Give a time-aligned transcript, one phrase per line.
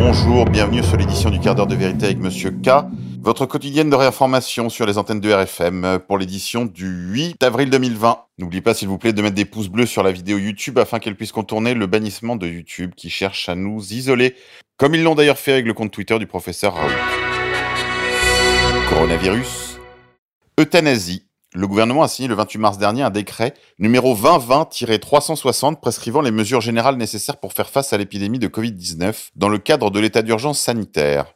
[0.00, 2.86] bonjour, bienvenue sur l'édition du quart d'heure de vérité avec Monsieur K,
[3.20, 8.18] votre quotidienne de réinformation sur les antennes de RFM pour l'édition du 8 avril 2020.
[8.38, 11.00] N'oubliez pas s'il vous plaît de mettre des pouces bleus sur la vidéo YouTube afin
[11.00, 14.36] qu'elle puisse contourner le bannissement de YouTube qui cherche à nous isoler,
[14.78, 16.90] comme ils l'ont d'ailleurs fait avec le compte Twitter du professeur Raoult.
[18.88, 19.78] Coronavirus,
[20.58, 26.30] euthanasie, le gouvernement a signé le 28 mars dernier un décret numéro 2020-360 prescrivant les
[26.30, 30.22] mesures générales nécessaires pour faire face à l'épidémie de Covid-19 dans le cadre de l'état
[30.22, 31.34] d'urgence sanitaire.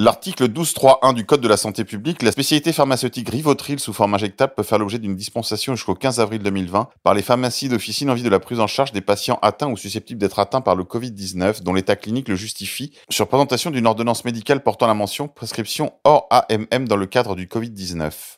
[0.00, 4.54] L'article 12.3.1 du Code de la santé publique, la spécialité pharmaceutique Rivotril sous forme injectable
[4.56, 8.22] peut faire l'objet d'une dispensation jusqu'au 15 avril 2020 par les pharmacies d'officine en vue
[8.22, 11.62] de la prise en charge des patients atteints ou susceptibles d'être atteints par le Covid-19
[11.64, 16.28] dont l'état clinique le justifie sur présentation d'une ordonnance médicale portant la mention prescription hors
[16.30, 18.37] AMM dans le cadre du Covid-19.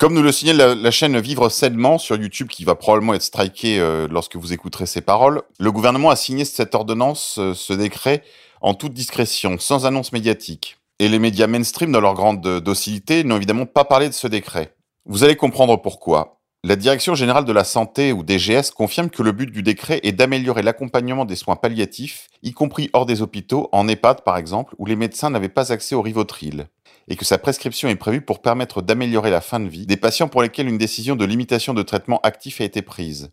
[0.00, 3.78] Comme nous le signale la, chaîne Vivre sainement sur YouTube, qui va probablement être strikée
[3.78, 8.24] euh, lorsque vous écouterez ces paroles, le gouvernement a signé cette ordonnance, euh, ce décret,
[8.60, 10.78] en toute discrétion, sans annonce médiatique.
[10.98, 14.74] Et les médias mainstream, dans leur grande docilité, n'ont évidemment pas parlé de ce décret.
[15.06, 16.40] Vous allez comprendre pourquoi.
[16.64, 20.12] La Direction générale de la santé, ou DGS, confirme que le but du décret est
[20.12, 24.86] d'améliorer l'accompagnement des soins palliatifs, y compris hors des hôpitaux, en EHPAD par exemple, où
[24.86, 26.66] les médecins n'avaient pas accès au Rivotril
[27.08, 30.28] et que sa prescription est prévue pour permettre d'améliorer la fin de vie des patients
[30.28, 33.30] pour lesquels une décision de limitation de traitement actif a été prise.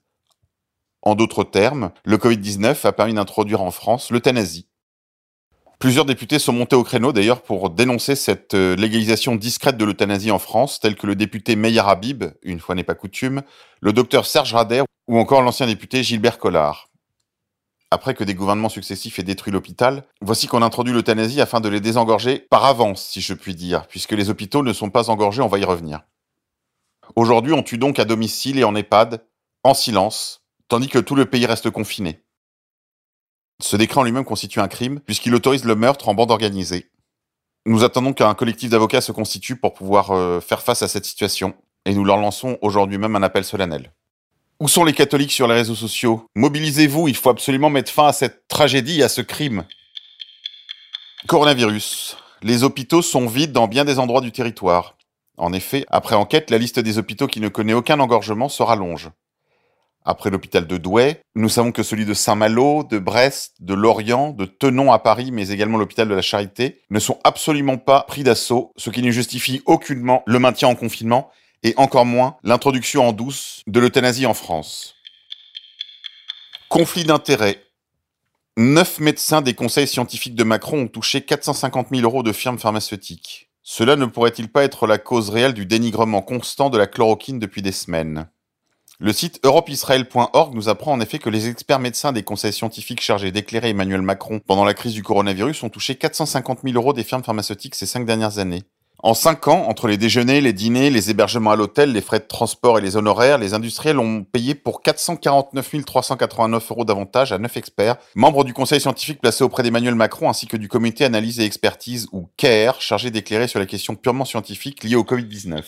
[1.02, 4.68] En d'autres termes, le Covid-19 a permis d'introduire en France l'euthanasie.
[5.80, 10.30] Plusieurs députés sont montés au créneau d'ailleurs pour dénoncer cette euh, légalisation discrète de l'euthanasie
[10.30, 13.42] en France, tel que le député Meyer Habib, une fois n'est pas coutume,
[13.80, 16.91] le docteur Serge Rader ou encore l'ancien député Gilbert Collard
[17.92, 21.82] après que des gouvernements successifs aient détruit l'hôpital, voici qu'on introduit l'euthanasie afin de les
[21.82, 25.48] désengorger par avance, si je puis dire, puisque les hôpitaux ne sont pas engorgés, on
[25.48, 26.02] va y revenir.
[27.18, 29.22] Aujourd'hui, on tue donc à domicile et en EHPAD,
[29.64, 32.24] en silence, tandis que tout le pays reste confiné.
[33.62, 36.90] Ce décret en lui-même constitue un crime, puisqu'il autorise le meurtre en bande organisée.
[37.66, 41.54] Nous attendons qu'un collectif d'avocats se constitue pour pouvoir euh, faire face à cette situation,
[41.86, 43.94] et nous leur lançons aujourd'hui même un appel solennel.
[44.62, 46.28] Où sont les catholiques sur les réseaux sociaux?
[46.36, 49.66] Mobilisez-vous, il faut absolument mettre fin à cette tragédie, à ce crime.
[51.26, 52.16] Coronavirus.
[52.44, 54.98] Les hôpitaux sont vides dans bien des endroits du territoire.
[55.36, 59.10] En effet, après enquête, la liste des hôpitaux qui ne connaît aucun engorgement se rallonge.
[60.06, 64.46] Après l'hôpital de Douai, nous savons que celui de Saint-Malo, de Brest, de Lorient, de
[64.46, 68.74] Tenon à Paris, mais également l'hôpital de la Charité, ne sont absolument pas pris d'assaut,
[68.78, 71.32] ce qui ne justifie aucunement le maintien en confinement
[71.64, 74.96] et encore moins l'introduction en douce de l'euthanasie en France.
[76.70, 77.64] Conflit d'intérêts.
[78.58, 83.50] Neuf médecins des conseils scientifiques de Macron ont touché 450 000 euros de firmes pharmaceutiques.
[83.64, 87.62] Cela ne pourrait-il pas être la cause réelle du dénigrement constant de la chloroquine depuis
[87.62, 88.28] des semaines?
[89.00, 93.32] Le site europeisrael.org nous apprend en effet que les experts médecins des conseils scientifiques chargés
[93.32, 97.24] d'éclairer Emmanuel Macron pendant la crise du coronavirus ont touché 450 000 euros des firmes
[97.24, 98.64] pharmaceutiques ces cinq dernières années.
[99.04, 102.26] En cinq ans, entre les déjeuners, les dîners, les hébergements à l'hôtel, les frais de
[102.26, 107.58] transport et les honoraires, les industriels ont payé pour 449 389 euros d'avantages à neuf
[107.58, 111.46] experts, membres du conseil scientifique placé auprès d'Emmanuel Macron ainsi que du comité analyse et
[111.46, 115.64] expertise ou CARE chargé d'éclairer sur les questions purement scientifiques liées au Covid-19.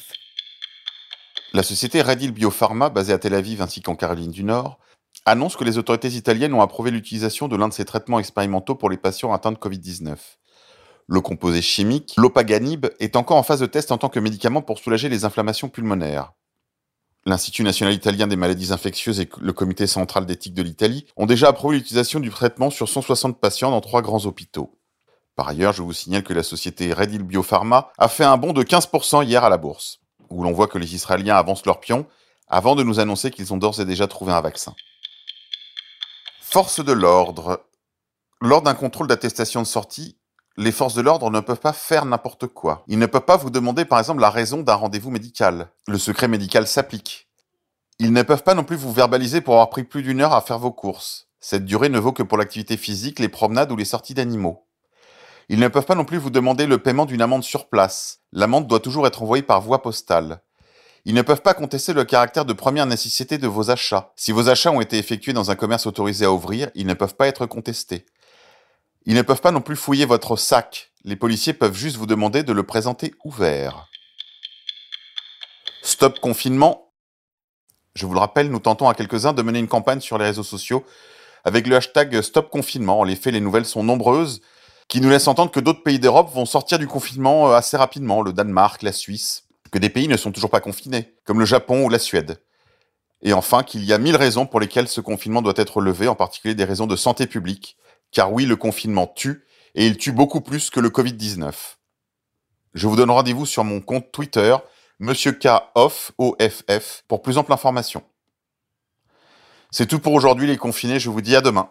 [1.54, 4.78] La société Redil Biopharma, basée à Tel Aviv ainsi qu'en Caroline du Nord,
[5.26, 8.92] annonce que les autorités italiennes ont approuvé l'utilisation de l'un de ces traitements expérimentaux pour
[8.92, 10.18] les patients atteints de Covid-19.
[11.08, 14.80] Le composé chimique, l'opaganib, est encore en phase de test en tant que médicament pour
[14.80, 16.32] soulager les inflammations pulmonaires.
[17.26, 21.48] L'Institut national italien des maladies infectieuses et le Comité central d'éthique de l'Italie ont déjà
[21.48, 24.78] approuvé l'utilisation du traitement sur 160 patients dans trois grands hôpitaux.
[25.36, 28.64] Par ailleurs, je vous signale que la société Redil Biopharma a fait un bond de
[28.64, 30.00] 15% hier à la bourse,
[30.30, 32.06] où l'on voit que les Israéliens avancent leur pion
[32.48, 34.76] avant de nous annoncer qu'ils ont d'ores et déjà trouvé un vaccin.
[36.42, 37.66] Force de l'ordre.
[38.42, 40.18] Lors d'un contrôle d'attestation de sortie,
[40.58, 42.84] les forces de l'ordre ne peuvent pas faire n'importe quoi.
[42.88, 45.70] Ils ne peuvent pas vous demander par exemple la raison d'un rendez-vous médical.
[45.88, 47.28] Le secret médical s'applique.
[48.00, 50.42] Ils ne peuvent pas non plus vous verbaliser pour avoir pris plus d'une heure à
[50.42, 51.28] faire vos courses.
[51.40, 54.68] Cette durée ne vaut que pour l'activité physique, les promenades ou les sorties d'animaux.
[55.50, 58.22] Ils ne peuvent pas non plus vous demander le paiement d'une amende sur place.
[58.32, 60.42] L'amende doit toujours être envoyée par voie postale.
[61.06, 64.14] Ils ne peuvent pas contester le caractère de première nécessité de vos achats.
[64.16, 67.16] Si vos achats ont été effectués dans un commerce autorisé à ouvrir, ils ne peuvent
[67.16, 68.06] pas être contestés.
[69.06, 70.92] Ils ne peuvent pas non plus fouiller votre sac.
[71.04, 73.88] Les policiers peuvent juste vous demander de le présenter ouvert.
[75.82, 76.94] Stop confinement.
[77.96, 80.44] Je vous le rappelle, nous tentons à quelques-uns de mener une campagne sur les réseaux
[80.44, 80.86] sociaux
[81.44, 83.00] avec le hashtag Stop confinement.
[83.00, 84.42] En effet, les nouvelles sont nombreuses
[84.88, 88.22] qui nous laissent entendre que d'autres pays d'Europe vont sortir du confinement euh, assez rapidement,
[88.22, 91.86] le Danemark, la Suisse, que des pays ne sont toujours pas confinés, comme le Japon
[91.86, 92.42] ou la Suède.
[93.22, 96.16] Et enfin, qu'il y a mille raisons pour lesquelles ce confinement doit être levé, en
[96.16, 97.78] particulier des raisons de santé publique,
[98.14, 99.44] Car oui, le confinement tue,
[99.76, 101.52] et il tue beaucoup plus que le Covid-19.
[102.76, 104.56] Je vous donne rendez-vous sur mon compte Twitter,
[105.00, 106.12] Monsieur K off,
[107.08, 108.04] pour plus ample information.
[109.72, 111.70] C'est tout pour aujourd'hui les confinés, je vous dis à demain.